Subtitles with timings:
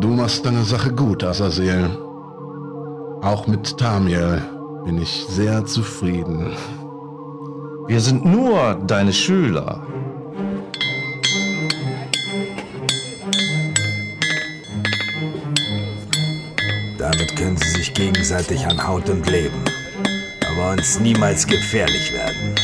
[0.00, 1.90] Du machst deine Sache gut, Azazel.
[3.20, 4.40] Auch mit Tamiel
[4.84, 6.52] bin ich sehr zufrieden.
[7.88, 9.82] Wir sind nur deine Schüler.
[16.96, 19.64] Damit können sie sich gegenseitig an Haut und Leben,
[20.48, 22.54] aber uns niemals gefährlich werden.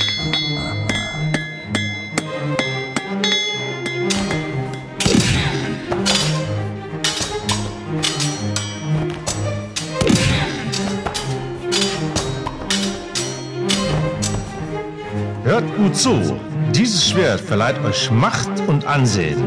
[15.55, 16.37] Hört gut zu.
[16.73, 19.41] Dieses Schwert verleiht euch Macht und Ansehen.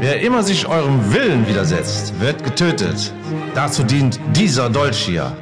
[0.00, 3.10] Wer immer sich eurem Willen widersetzt, wird getötet.
[3.54, 5.34] Dazu dient dieser Dolch hier.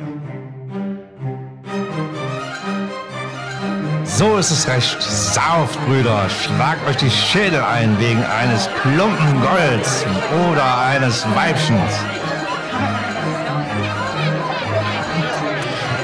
[4.05, 5.03] So ist es recht.
[5.03, 6.29] Sauft, Brüder.
[6.31, 10.07] Schlagt euch die Schädel ein wegen eines Klumpen Golds
[10.49, 11.93] oder eines Weibchens.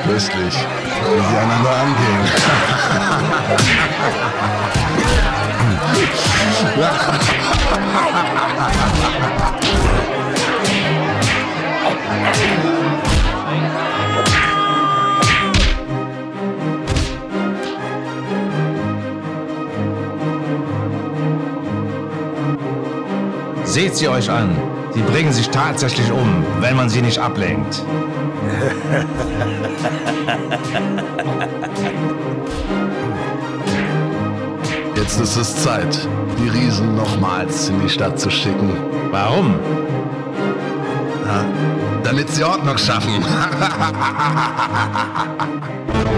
[0.04, 0.56] Köstlich,
[1.06, 2.20] wie sie einander angehen.
[23.64, 24.79] Seht sie euch an.
[24.92, 27.82] Sie bringen sich tatsächlich um, wenn man sie nicht ablenkt.
[34.96, 38.70] Jetzt ist es Zeit, die Riesen nochmals in die Stadt zu schicken.
[39.10, 39.58] Warum?
[41.26, 41.44] Ja,
[42.04, 43.24] damit sie Ordnung schaffen.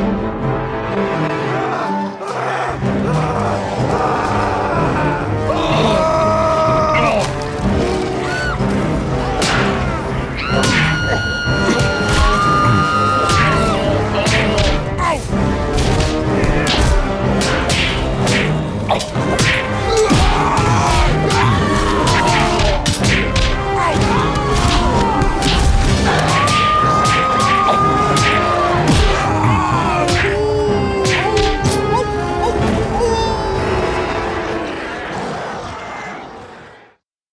[18.93, 19.22] 好。